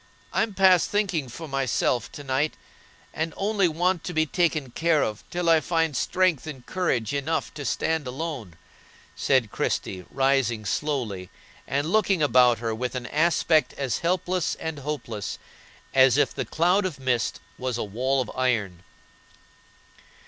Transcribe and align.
I'm 0.33 0.55
past 0.55 0.89
thinking 0.89 1.29
for 1.29 1.47
myself 1.47 2.11
to 2.13 2.23
night, 2.23 2.55
and 3.13 3.35
only 3.37 3.67
want 3.67 4.03
to 4.05 4.13
be 4.15 4.25
taken 4.25 4.71
care 4.71 5.03
of 5.03 5.23
till 5.29 5.47
I 5.47 5.59
find 5.59 5.95
strength 5.95 6.47
and 6.47 6.65
courage 6.65 7.13
enough 7.13 7.53
to 7.53 7.63
stand 7.65 8.07
alone," 8.07 8.55
said 9.15 9.51
Christie, 9.51 10.05
rising 10.09 10.65
slowly 10.65 11.29
and 11.67 11.91
looking 11.91 12.23
about 12.23 12.57
her 12.57 12.73
with 12.73 12.95
an 12.95 13.05
aspect 13.05 13.73
as 13.73 13.99
helpless 13.99 14.55
and 14.55 14.79
hopeless 14.79 15.37
as 15.93 16.17
if 16.17 16.33
the 16.33 16.45
cloud 16.45 16.83
of 16.83 16.99
mist 16.99 17.39
was 17.59 17.77
a 17.77 17.83
wall 17.83 18.21
of 18.21 18.31
iron. 18.35 18.81